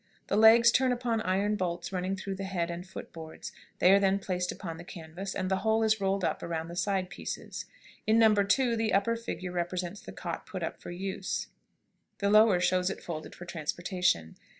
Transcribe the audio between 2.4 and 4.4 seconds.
head and foot boards; they are then